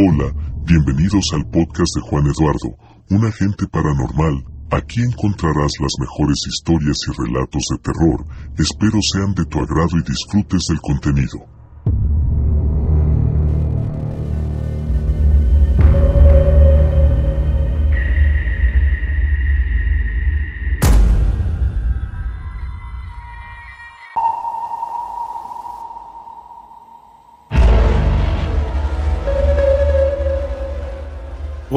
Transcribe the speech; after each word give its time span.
Hola, 0.00 0.32
bienvenidos 0.64 1.32
al 1.32 1.44
podcast 1.50 1.96
de 1.96 2.02
Juan 2.02 2.26
Eduardo, 2.26 2.76
un 3.10 3.26
agente 3.26 3.66
paranormal. 3.66 4.44
Aquí 4.70 5.02
encontrarás 5.02 5.72
las 5.80 5.92
mejores 5.98 6.38
historias 6.46 6.98
y 7.08 7.20
relatos 7.20 7.64
de 7.68 7.78
terror. 7.78 8.24
Espero 8.56 9.00
sean 9.02 9.34
de 9.34 9.44
tu 9.46 9.58
agrado 9.58 9.98
y 9.98 10.08
disfrutes 10.08 10.66
del 10.68 10.78
contenido. 10.80 11.57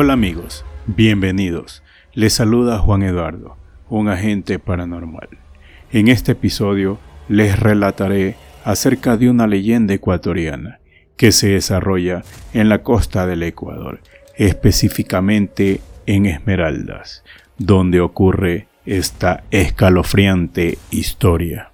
Hola 0.00 0.12
amigos, 0.12 0.64
bienvenidos. 0.86 1.82
Les 2.14 2.32
saluda 2.32 2.78
Juan 2.78 3.02
Eduardo, 3.02 3.56
un 3.88 4.08
agente 4.08 4.60
paranormal. 4.60 5.28
En 5.90 6.06
este 6.06 6.30
episodio 6.32 7.00
les 7.28 7.58
relataré 7.58 8.36
acerca 8.62 9.16
de 9.16 9.28
una 9.28 9.48
leyenda 9.48 9.94
ecuatoriana 9.94 10.78
que 11.16 11.32
se 11.32 11.48
desarrolla 11.48 12.22
en 12.54 12.68
la 12.68 12.84
costa 12.84 13.26
del 13.26 13.42
Ecuador, 13.42 13.98
específicamente 14.36 15.80
en 16.06 16.26
Esmeraldas, 16.26 17.24
donde 17.56 18.00
ocurre 18.00 18.68
esta 18.86 19.42
escalofriante 19.50 20.78
historia. 20.92 21.72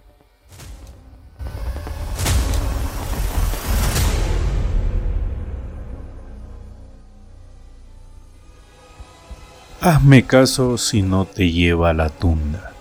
Hazme 9.87 10.25
caso 10.25 10.79
si 10.79 11.03
no 11.03 11.27
te 11.27 11.53
lleva 11.53 11.93
la 11.93 12.09
tunda. 12.09 12.73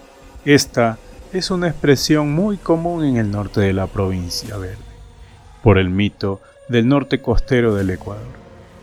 Esta 0.45 0.97
es 1.33 1.51
una 1.51 1.67
expresión 1.67 2.31
muy 2.31 2.55
común 2.55 3.03
en 3.03 3.17
el 3.17 3.29
norte 3.29 3.59
de 3.59 3.73
la 3.73 3.87
provincia 3.87 4.55
verde, 4.55 4.77
por 5.61 5.77
el 5.77 5.89
mito 5.89 6.39
del 6.69 6.87
norte 6.87 7.19
costero 7.19 7.75
del 7.75 7.89
Ecuador. 7.89 8.31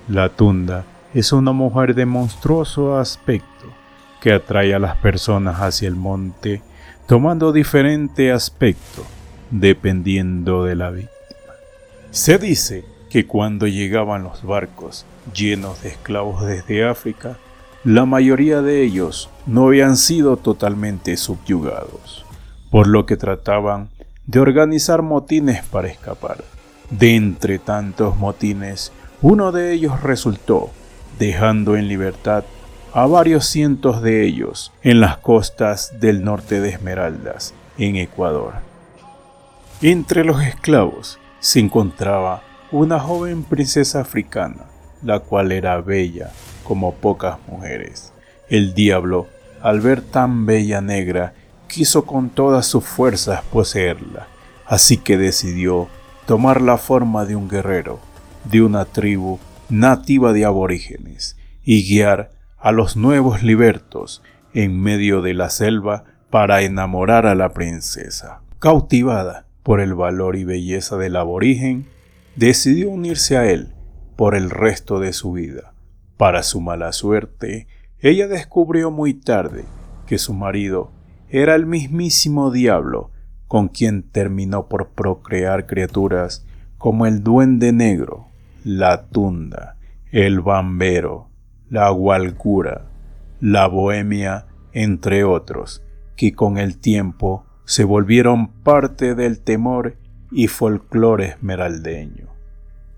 La 0.06 0.28
tunda 0.28 0.84
es 1.14 1.32
una 1.32 1.52
mujer 1.52 1.94
de 1.94 2.04
monstruoso 2.04 2.98
aspecto 2.98 3.72
que 4.20 4.34
atrae 4.34 4.74
a 4.74 4.78
las 4.78 4.98
personas 4.98 5.56
hacia 5.62 5.88
el 5.88 5.96
monte 5.96 6.60
tomando 7.06 7.52
diferente 7.52 8.32
aspecto 8.32 9.02
dependiendo 9.50 10.64
de 10.64 10.74
la 10.74 10.90
víctima. 10.90 11.54
Se 12.10 12.36
dice 12.36 12.84
que 13.08 13.26
cuando 13.26 13.66
llegaban 13.66 14.24
los 14.24 14.42
barcos 14.42 15.06
llenos 15.34 15.82
de 15.82 15.88
esclavos 15.88 16.44
desde 16.44 16.84
África, 16.84 17.38
la 17.84 18.04
mayoría 18.04 18.60
de 18.60 18.82
ellos 18.82 19.30
no 19.46 19.68
habían 19.68 19.96
sido 19.96 20.36
totalmente 20.36 21.16
subyugados, 21.16 22.26
por 22.70 22.86
lo 22.86 23.06
que 23.06 23.16
trataban 23.16 23.88
de 24.26 24.38
organizar 24.38 25.00
motines 25.00 25.64
para 25.64 25.88
escapar. 25.88 26.44
De 26.90 27.16
entre 27.16 27.58
tantos 27.58 28.18
motines, 28.18 28.92
uno 29.22 29.50
de 29.50 29.72
ellos 29.72 30.02
resultó, 30.02 30.70
dejando 31.18 31.76
en 31.76 31.88
libertad 31.88 32.44
a 32.92 33.06
varios 33.06 33.46
cientos 33.46 34.02
de 34.02 34.26
ellos 34.26 34.72
en 34.82 35.00
las 35.00 35.16
costas 35.16 36.00
del 36.00 36.22
norte 36.22 36.60
de 36.60 36.70
Esmeraldas, 36.70 37.54
en 37.78 37.96
Ecuador. 37.96 38.54
Entre 39.80 40.24
los 40.24 40.42
esclavos 40.42 41.18
se 41.38 41.60
encontraba 41.60 42.42
una 42.70 43.00
joven 43.00 43.42
princesa 43.42 44.00
africana, 44.00 44.66
la 45.02 45.20
cual 45.20 45.52
era 45.52 45.80
bella, 45.80 46.30
como 46.64 46.94
pocas 46.94 47.38
mujeres. 47.48 48.12
El 48.48 48.74
diablo, 48.74 49.28
al 49.62 49.80
ver 49.80 50.02
tan 50.02 50.46
bella 50.46 50.80
negra, 50.80 51.34
quiso 51.68 52.04
con 52.04 52.30
todas 52.30 52.66
sus 52.66 52.84
fuerzas 52.84 53.42
poseerla, 53.52 54.28
así 54.66 54.96
que 54.96 55.16
decidió 55.16 55.88
tomar 56.26 56.60
la 56.60 56.78
forma 56.78 57.24
de 57.24 57.36
un 57.36 57.48
guerrero, 57.48 58.00
de 58.44 58.62
una 58.62 58.84
tribu 58.84 59.38
nativa 59.68 60.32
de 60.32 60.44
aborígenes, 60.44 61.36
y 61.64 61.88
guiar 61.88 62.30
a 62.58 62.72
los 62.72 62.96
nuevos 62.96 63.42
libertos 63.42 64.22
en 64.54 64.80
medio 64.80 65.22
de 65.22 65.34
la 65.34 65.50
selva 65.50 66.04
para 66.30 66.62
enamorar 66.62 67.26
a 67.26 67.34
la 67.34 67.52
princesa. 67.52 68.40
Cautivada 68.58 69.46
por 69.62 69.80
el 69.80 69.94
valor 69.94 70.36
y 70.36 70.44
belleza 70.44 70.96
del 70.96 71.16
aborigen, 71.16 71.86
decidió 72.36 72.90
unirse 72.90 73.36
a 73.36 73.50
él 73.50 73.72
por 74.20 74.34
el 74.34 74.50
resto 74.50 75.00
de 75.00 75.14
su 75.14 75.32
vida. 75.32 75.72
Para 76.18 76.42
su 76.42 76.60
mala 76.60 76.92
suerte, 76.92 77.68
ella 78.00 78.28
descubrió 78.28 78.90
muy 78.90 79.14
tarde 79.14 79.64
que 80.06 80.18
su 80.18 80.34
marido 80.34 80.92
era 81.30 81.54
el 81.54 81.64
mismísimo 81.64 82.50
diablo 82.50 83.12
con 83.48 83.68
quien 83.68 84.02
terminó 84.02 84.68
por 84.68 84.90
procrear 84.90 85.66
criaturas 85.66 86.44
como 86.76 87.06
el 87.06 87.22
duende 87.22 87.72
negro, 87.72 88.26
la 88.62 89.06
tunda, 89.06 89.78
el 90.12 90.42
bambero, 90.42 91.30
la 91.70 91.88
gualcura, 91.88 92.90
la 93.40 93.68
bohemia, 93.68 94.48
entre 94.72 95.24
otros, 95.24 95.82
que 96.14 96.34
con 96.34 96.58
el 96.58 96.76
tiempo 96.76 97.46
se 97.64 97.84
volvieron 97.84 98.48
parte 98.48 99.14
del 99.14 99.40
temor 99.40 99.96
y 100.30 100.48
folclore 100.48 101.24
esmeraldeño. 101.24 102.28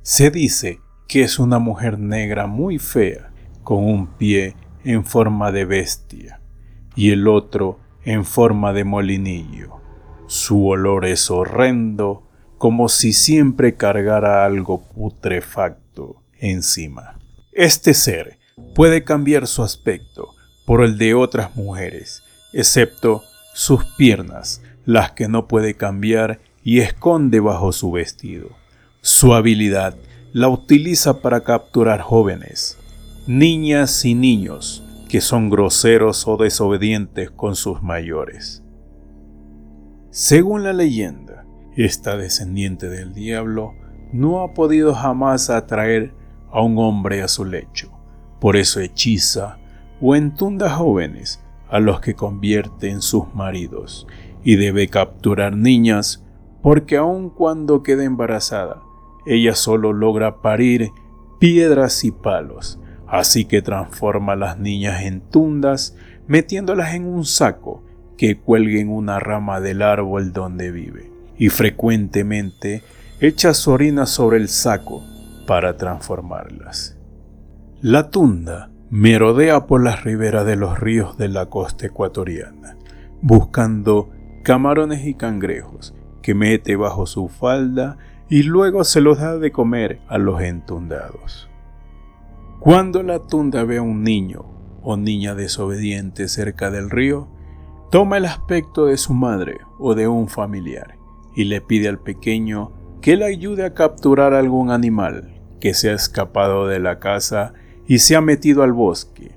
Se 0.03 0.33
dice 0.33 0.81
que 1.07 1.23
es 1.23 1.39
una 1.39 1.59
mujer 1.59 1.99
negra 1.99 2.47
muy 2.47 2.79
fea, 2.79 3.31
con 3.63 3.85
un 3.85 4.07
pie 4.07 4.57
en 4.85 5.05
forma 5.05 5.53
de 5.53 5.65
bestia 5.65 6.41
y 6.95 7.11
el 7.11 7.29
otro 7.29 7.79
en 8.05 8.25
forma 8.25 8.73
de 8.73 8.85
molinillo. 8.85 9.81
Su 10.27 10.67
olor 10.67 11.05
es 11.05 11.31
horrendo, 11.31 12.29
como 12.59 12.89
si 12.89 13.13
siempre 13.13 13.77
cargara 13.77 14.45
algo 14.45 14.83
putrefacto 14.83 16.23
encima. 16.39 17.19
Este 17.53 17.95
ser 17.95 18.39
puede 18.75 19.05
cambiar 19.05 19.47
su 19.47 19.63
aspecto 19.63 20.29
por 20.65 20.83
el 20.83 20.99
de 20.99 21.15
otras 21.15 21.55
mujeres, 21.57 22.23
excepto 22.53 23.23
sus 23.55 23.85
piernas, 23.97 24.63
las 24.85 25.13
que 25.13 25.29
no 25.29 25.49
puede 25.49 25.75
cambiar 25.75 26.41
y 26.65 26.81
esconde 26.81 27.41
bajo 27.41 27.73
su 27.73 27.91
vestido. 27.91 28.49
Su 29.01 29.35
habilidad 29.35 29.97
la 30.33 30.49
utiliza 30.49 31.21
para 31.21 31.45
capturar 31.45 32.01
jóvenes, 32.01 32.79
niñas 33.27 34.07
y 34.07 34.15
niños 34.15 34.83
que 35.11 35.21
son 35.21 35.51
groseros 35.51 36.27
o 36.27 36.39
desobedientes 36.39 37.31
con 37.31 37.55
sus 37.55 37.83
mayores. 37.83 38.65
Según 40.09 40.63
la 40.63 40.73
leyenda, 40.73 41.45
esta 41.77 42.17
descendiente 42.17 42.89
del 42.89 43.13
diablo 43.13 43.75
no 44.15 44.41
ha 44.41 44.55
podido 44.55 44.95
jamás 44.95 45.51
atraer 45.51 46.15
a 46.51 46.63
un 46.63 46.79
hombre 46.79 47.23
a 47.23 47.29
su 47.29 47.45
lecho, 47.45 47.93
por 48.41 48.57
eso 48.57 48.81
hechiza 48.81 49.59
o 50.01 50.17
entunda 50.17 50.71
jóvenes 50.71 51.43
a 51.69 51.79
los 51.79 52.01
que 52.01 52.15
convierte 52.15 52.89
en 52.89 53.03
sus 53.03 53.35
maridos 53.35 54.07
y 54.43 54.57
debe 54.57 54.89
capturar 54.89 55.55
niñas 55.55 56.25
porque 56.63 56.97
aun 56.97 57.29
cuando 57.29 57.83
quede 57.83 58.05
embarazada, 58.05 58.83
ella 59.27 59.55
solo 59.55 59.93
logra 59.93 60.41
parir 60.43 60.91
piedras 61.39 62.05
y 62.05 62.11
palos, 62.11 62.81
así 63.07 63.45
que 63.45 63.63
transforma 63.63 64.33
a 64.33 64.37
las 64.37 64.59
niñas 64.59 65.03
en 65.03 65.21
tundas, 65.21 65.97
metiéndolas 66.27 66.95
en 66.95 67.07
un 67.07 67.25
saco 67.25 67.83
que 68.17 68.39
cuelgue 68.39 68.81
en 68.81 68.89
una 68.89 69.19
rama 69.19 69.61
del 69.61 69.83
árbol 69.83 70.33
donde 70.33 70.71
vive, 70.71 71.11
y 71.37 71.49
frecuentemente 71.49 72.83
echa 73.21 73.55
su 73.55 73.73
orina 73.73 74.07
sobre 74.07 74.37
el 74.37 74.49
saco 74.49 75.03
para 75.47 75.77
transformarlas. 75.77 76.99
La 77.81 78.11
tunda 78.11 78.71
merodea 78.91 79.67
por 79.67 79.83
las 79.83 80.05
riberas 80.05 80.47
de 80.47 80.57
los 80.57 80.79
ríos 80.79 81.17
de 81.17 81.29
la 81.29 81.47
costa 81.47 81.87
ecuatoriana, 81.87 82.77
buscando 83.21 84.11
camarones 84.45 85.07
y 85.07 85.15
cangrejos 85.15 85.95
que 86.23 86.35
mete 86.35 86.77
bajo 86.77 87.07
su 87.07 87.29
falda 87.29 87.97
y 88.29 88.43
luego 88.45 88.85
se 88.85 89.01
los 89.01 89.19
da 89.19 89.39
de 89.39 89.53
comer 89.53 90.01
a 90.09 90.19
los 90.19 90.41
entundados. 90.41 91.49
Cuando 92.61 93.03
la 93.03 93.19
tunda 93.19 93.65
ve 93.65 93.79
a 93.79 93.83
un 93.83 94.03
niño 94.03 94.45
o 94.83 94.97
niña 94.97 95.35
desobediente 95.35 96.29
cerca 96.29 96.71
del 96.71 96.91
río, 96.91 97.29
toma 97.91 98.19
el 98.19 98.25
aspecto 98.25 98.87
de 98.87 98.97
su 98.97 99.15
madre 99.15 99.59
o 99.79 99.95
de 99.95 100.09
un 100.09 100.29
familiar 100.29 100.97
y 101.35 101.45
le 101.45 101.61
pide 101.61 101.89
al 101.89 101.99
pequeño 101.99 102.73
que 103.01 103.17
le 103.17 103.25
ayude 103.25 103.65
a 103.65 103.75
capturar 103.75 104.33
algún 104.33 104.71
animal 104.71 105.41
que 105.61 105.75
se 105.75 105.91
ha 105.91 105.95
escapado 105.95 106.67
de 106.67 106.79
la 106.79 106.99
casa 106.99 107.53
y 107.87 107.99
se 107.99 108.17
ha 108.17 108.21
metido 108.21 108.63
al 108.63 108.73
bosque. 108.73 109.37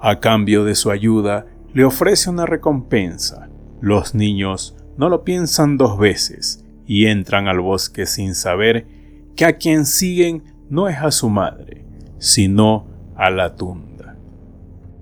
A 0.00 0.20
cambio 0.20 0.64
de 0.64 0.74
su 0.74 0.90
ayuda, 0.90 1.46
le 1.72 1.84
ofrece 1.84 2.30
una 2.30 2.46
recompensa. 2.46 3.48
Los 3.80 4.14
niños 4.14 4.76
no 4.96 5.08
lo 5.08 5.24
piensan 5.24 5.76
dos 5.76 5.98
veces 5.98 6.63
y 6.86 7.06
entran 7.06 7.48
al 7.48 7.60
bosque 7.60 8.06
sin 8.06 8.34
saber 8.34 8.86
que 9.36 9.44
a 9.44 9.56
quien 9.56 9.86
siguen 9.86 10.42
no 10.68 10.88
es 10.88 10.98
a 10.98 11.10
su 11.10 11.28
madre, 11.28 11.84
sino 12.18 12.86
a 13.16 13.30
la 13.30 13.56
tunda. 13.56 14.16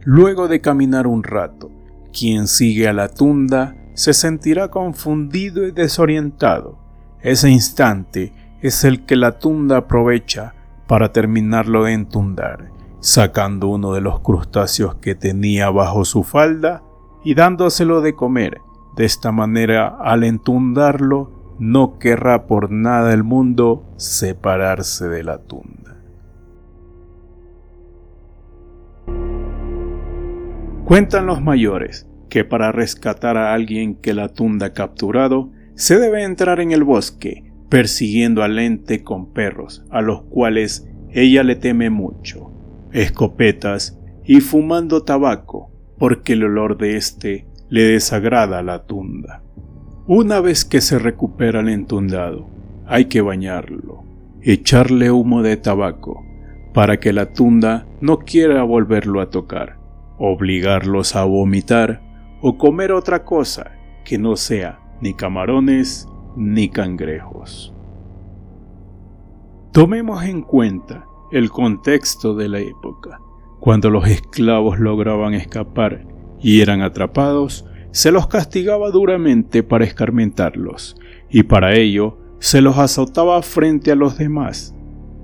Luego 0.05 0.49
de 0.49 0.61
caminar 0.61 1.07
un 1.07 1.23
rato, 1.23 1.71
quien 2.13 2.47
sigue 2.47 2.89
a 2.89 2.93
la 2.93 3.09
tunda 3.09 3.77
se 3.95 4.15
sentirá 4.15 4.69
confundido 4.69 5.67
y 5.67 5.71
desorientado. 5.71 6.79
Ese 7.21 7.51
instante 7.51 8.33
es 8.61 8.85
el 8.85 9.05
que 9.05 9.17
la 9.17 9.39
tunda 9.39 9.79
aprovecha 9.79 10.55
para 10.87 11.13
terminarlo 11.13 11.85
de 11.85 11.93
entundar, 11.93 12.71
sacando 13.01 13.69
uno 13.69 13.93
de 13.93 14.01
los 14.01 14.21
crustáceos 14.21 14.97
que 14.97 15.15
tenía 15.15 15.71
bajo 15.71 16.05
su 16.05 16.23
falda 16.23 16.83
y 17.25 17.35
dándoselo 17.35 18.01
de 18.01 18.15
comer. 18.15 18.61
De 18.97 19.05
esta 19.05 19.33
manera, 19.33 19.97
al 20.01 20.25
entundarlo, 20.25 21.42
no 21.63 22.01
querrá 22.01 22.49
por 22.49 22.73
nada 22.73 23.15
el 23.15 23.23
mundo 23.23 23.95
separarse 23.97 25.07
de 25.07 25.23
la 25.23 25.39
tunda. 25.39 25.97
Cuentan 30.85 31.27
los 31.27 31.41
mayores 31.41 32.09
que 32.29 32.45
para 32.45 32.73
rescatar 32.73 33.37
a 33.37 33.55
alguien 33.55 33.95
que 33.95 34.13
la 34.13 34.29
tunda 34.31 34.67
ha 34.67 34.73
capturado, 34.73 35.51
se 35.77 36.01
debe 36.01 36.25
entrar 36.25 36.59
en 36.59 36.73
el 36.73 36.83
bosque, 36.83 37.53
persiguiendo 37.69 38.43
al 38.43 38.59
ente 38.59 39.05
con 39.05 39.33
perros, 39.33 39.85
a 39.91 40.01
los 40.01 40.23
cuales 40.23 40.89
ella 41.13 41.45
le 41.45 41.55
teme 41.55 41.91
mucho, 41.91 42.51
escopetas 42.91 44.01
y 44.25 44.41
fumando 44.41 45.05
tabaco, 45.05 45.71
porque 45.97 46.33
el 46.33 46.43
olor 46.43 46.77
de 46.77 46.97
éste 46.97 47.47
le 47.69 47.83
desagrada 47.83 48.59
a 48.59 48.63
la 48.65 48.85
tunda. 48.85 49.45
Una 50.09 50.41
vez 50.41 50.65
que 50.65 50.81
se 50.81 50.99
recupera 50.99 51.61
el 51.61 51.69
entundado, 51.69 52.49
hay 52.87 53.05
que 53.05 53.21
bañarlo, 53.21 54.03
echarle 54.41 55.13
humo 55.13 55.43
de 55.43 55.57
tabaco, 55.57 56.25
para 56.75 56.99
que 56.99 57.13
la 57.13 57.33
tunda 57.33 57.87
no 58.01 58.19
quiera 58.19 58.65
volverlo 58.65 59.21
a 59.21 59.31
tocar, 59.31 59.79
obligarlos 60.19 61.15
a 61.15 61.23
vomitar 61.23 62.03
o 62.41 62.59
comer 62.59 62.91
otra 62.91 63.25
cosa 63.25 63.79
que 64.05 64.19
no 64.19 64.35
sea 64.35 64.81
ni 65.01 65.15
camarones 65.15 66.09
ni 66.35 66.69
cangrejos. 66.69 67.73
Tomemos 69.71 70.25
en 70.25 70.43
cuenta 70.43 71.07
el 71.31 71.49
contexto 71.51 72.35
de 72.35 72.49
la 72.49 72.59
época. 72.59 73.21
Cuando 73.61 73.89
los 73.89 74.09
esclavos 74.09 74.81
lograban 74.81 75.35
escapar 75.35 76.05
y 76.41 76.61
eran 76.61 76.83
atrapados, 76.83 77.65
se 77.93 78.11
los 78.11 78.27
castigaba 78.27 78.91
duramente 78.91 79.63
para 79.63 79.85
escarmentarlos, 79.85 80.97
y 81.31 81.45
para 81.45 81.75
ello 81.75 82.19
se 82.41 82.61
los 82.61 82.79
azotaba 82.79 83.41
frente 83.43 83.93
a 83.93 83.95
los 83.95 84.19
demás, 84.19 84.75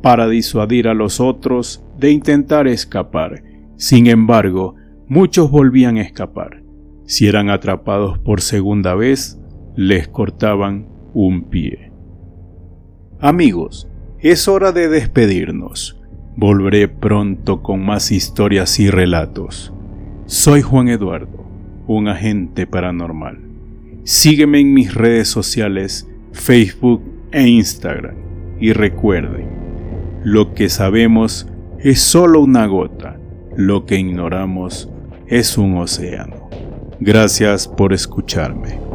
para 0.02 0.28
disuadir 0.28 0.86
a 0.86 0.94
los 0.94 1.20
otros 1.20 1.84
de 1.98 2.12
intentar 2.12 2.68
escapar. 2.68 3.42
Sin 3.76 4.06
embargo, 4.06 4.76
muchos 5.08 5.50
volvían 5.50 5.96
a 5.96 6.02
escapar, 6.02 6.62
si 7.08 7.26
eran 7.26 7.48
atrapados 7.48 8.18
por 8.18 8.42
segunda 8.42 8.94
vez, 8.94 9.40
les 9.74 10.08
cortaban 10.08 10.88
un 11.14 11.44
pie. 11.44 11.90
Amigos, 13.18 13.88
es 14.20 14.46
hora 14.46 14.72
de 14.72 14.88
despedirnos. 14.88 15.98
Volveré 16.36 16.86
pronto 16.86 17.62
con 17.62 17.84
más 17.84 18.12
historias 18.12 18.78
y 18.78 18.90
relatos. 18.90 19.72
Soy 20.26 20.60
Juan 20.60 20.88
Eduardo, 20.88 21.37
un 21.88 22.06
agente 22.06 22.66
paranormal. 22.66 23.38
Sígueme 24.04 24.60
en 24.60 24.72
mis 24.72 24.94
redes 24.94 25.28
sociales, 25.28 26.08
Facebook 26.32 27.02
e 27.32 27.48
Instagram. 27.48 28.14
Y 28.60 28.72
recuerden, 28.72 29.48
lo 30.22 30.54
que 30.54 30.68
sabemos 30.68 31.48
es 31.80 32.00
solo 32.00 32.40
una 32.40 32.66
gota, 32.66 33.18
lo 33.56 33.86
que 33.86 33.98
ignoramos 33.98 34.90
es 35.26 35.58
un 35.58 35.76
océano. 35.78 36.48
Gracias 37.00 37.68
por 37.68 37.92
escucharme. 37.92 38.87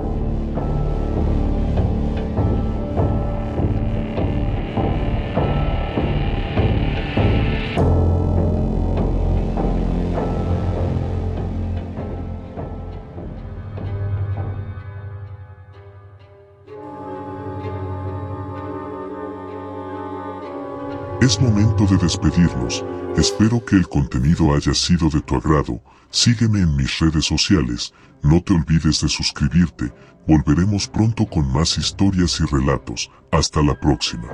Es 21.24 21.40
momento 21.40 21.86
de 21.86 21.96
despedirnos. 21.96 22.84
Espero 23.16 23.64
que 23.64 23.78
el 23.78 23.88
contenido 23.88 24.54
haya 24.54 24.74
sido 24.74 25.10
de 25.10 25.22
tu 25.22 25.38
agrado. 25.38 25.82
Sígueme 26.10 26.60
en 26.60 26.76
mis 26.76 27.00
redes 27.00 27.24
sociales. 27.24 27.94
No 28.22 28.44
te 28.44 28.54
olvides 28.54 29.00
de 29.00 29.08
suscribirte. 29.08 29.94
Volveremos 30.28 30.86
pronto 30.90 31.26
con 31.26 31.50
más 31.50 31.78
historias 31.78 32.42
y 32.42 32.44
relatos. 32.54 33.10
Hasta 33.32 33.62
la 33.62 33.80
próxima. 33.80 34.28